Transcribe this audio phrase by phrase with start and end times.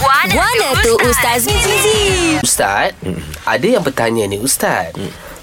[0.00, 2.40] Guana tu Ustaz Mizi.
[2.40, 2.96] Ustaz,
[3.44, 4.96] ada yang bertanya ni Ustaz.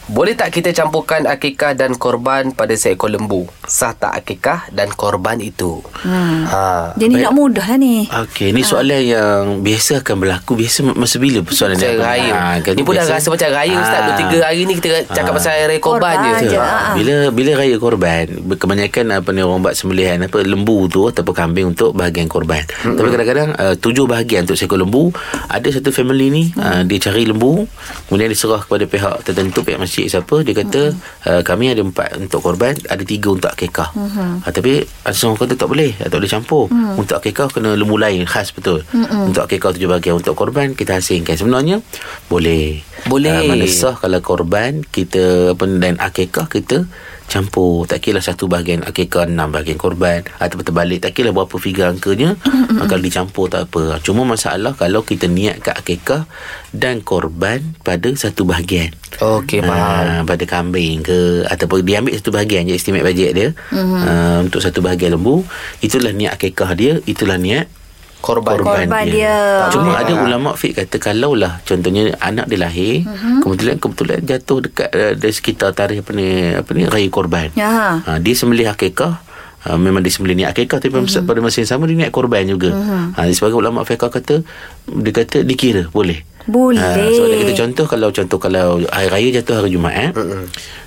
[0.08, 3.44] Boleh tak kita campurkan akikah dan korban pada seekor lembu?
[3.68, 5.84] Sah tak akikah dan korban itu?
[6.00, 6.48] Hmm.
[6.48, 6.96] Ha.
[6.96, 8.08] Dia ni nak mudah lah ni.
[8.08, 10.56] Okey, ni soalan yang biasa akan berlaku.
[10.56, 12.00] Biasa masa bila persoalan Macam ni?
[12.00, 12.32] raya.
[12.32, 13.20] Ha, kan ni pun dah biasa.
[13.20, 14.00] rasa macam raya Ustaz.
[14.00, 16.48] Dua tiga hari ni kita cakap pasal raya korban, Korban je.
[16.48, 16.48] je.
[16.56, 16.64] Betul.
[16.64, 16.94] Ah.
[16.96, 21.76] Bila bila raya korban, kebanyakan apa ni orang buat sembelihan apa lembu tu ataupun kambing
[21.76, 22.64] untuk bahagian korban.
[22.64, 22.96] Mm-hmm.
[22.96, 25.12] Tapi kadang-kadang uh, tujuh bahagian untuk seekor lembu,
[25.52, 26.64] ada satu family ni mm.
[26.64, 27.68] uh, dia cari lembu,
[28.08, 31.26] kemudian dia serah kepada pihak tertentu pihak masjid siapa, dia kata mm-hmm.
[31.26, 33.90] uh, kami ada empat untuk korban, ada tiga untuk akikah.
[33.98, 34.46] Mm-hmm.
[34.46, 36.64] Uh, tapi ada seorang kata tak boleh, tak boleh campur.
[36.70, 37.02] Mm.
[37.02, 38.86] Untuk akikah kena lembu lain khas betul.
[38.94, 39.34] Mm-hmm.
[39.34, 41.34] Untuk akikah tujuh bahagian, untuk korban kita hasilkan.
[41.34, 41.82] Sebenarnya
[42.30, 42.86] boleh.
[43.10, 43.50] Boleh.
[43.50, 46.86] Uh, mana sah kalau korban kita apa dan akikah kita
[47.28, 51.92] campur tak kira satu bahagian akikah enam bahagian korban ataupun terbalik tak kira berapa figure
[51.92, 52.40] angkanya
[52.88, 56.24] kalau dicampur tak apa cuma masalah kalau kita niat kat akikah
[56.72, 59.87] dan korban pada satu bahagian Okey, faham.
[59.88, 64.02] Ah, pada kambing ke ataupun dia ambil satu bahagian je estimate bajet dia mm-hmm.
[64.04, 65.48] uh, untuk satu bahagian lembu
[65.80, 67.72] itulah niat akikah dia itulah niat
[68.18, 68.60] Korban.
[68.60, 69.30] korban, Korban dia.
[69.64, 69.70] dia.
[69.72, 73.40] Cuma ada ulama fik kata kalau lah contohnya anak dia lahir Mhm.
[73.40, 77.48] kebetulan kebetulan jatuh dekat uh, di sekitar tarikh apa ni apa ni raya korban.
[77.54, 78.02] Ya.
[78.04, 79.24] Ha, dia sembelih akikah
[79.68, 81.10] Uh, memang dia sembelih niat akikah tapi Mhm.
[81.10, 81.28] mm-hmm.
[81.28, 82.72] pada masa yang sama dia niat korban juga.
[82.72, 83.20] Mm-hmm.
[83.20, 84.40] Ha, sebagai ulama fiqh kata
[84.88, 86.24] dia kata dikira boleh.
[86.48, 86.80] Boleh.
[86.80, 90.44] Ha, so kita contoh kalau contoh kalau hari raya jatuh hari Jumaat, mm-hmm.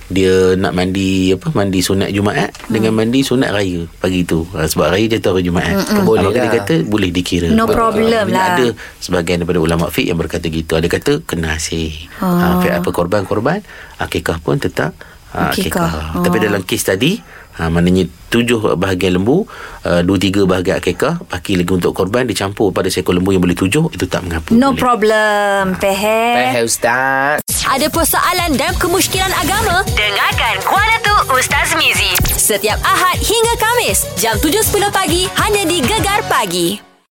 [0.09, 2.73] dia nak mandi apa mandi sunat Jumaat mm.
[2.73, 4.41] dengan mandi sunat raya pagi tu.
[4.57, 5.77] Ha, sebab raya jatuh hari Jumaat.
[5.77, 6.01] Mm-hmm.
[6.01, 6.53] Boleh Maka dia lah.
[6.57, 7.47] kata boleh dikira.
[7.53, 8.57] No problem Bila lah.
[8.57, 8.67] Ada
[8.99, 10.73] sebahagian daripada ulama fiqh yang berkata gitu.
[10.73, 12.09] Ada kata kena hasil.
[12.25, 13.61] Ha, fiqh apa korban-korban,
[14.01, 14.97] akikah pun tetap
[15.31, 15.89] ha, Akikah.
[16.11, 16.21] akikah.
[16.21, 17.11] Tapi dalam kes tadi
[17.53, 19.43] ha, maknanya tujuh bahagian lembu
[19.81, 23.53] uh, dua tiga bahagian akikah baki lagi untuk korban dicampur pada seekor lembu yang boleh
[23.53, 24.79] tujuh itu tak mengapa No boleh.
[24.79, 25.61] problem.
[25.77, 26.21] Pehe.
[26.51, 27.39] Faham Ustaz.
[27.63, 29.83] Ada persoalan dan kemusykilan agama?
[29.89, 32.11] Dengarkan Guana tu Ustaz Mizi.
[32.27, 36.90] Setiap Ahad hingga Kamis, jam 7.10 pagi, hanya di Gegar Pagi.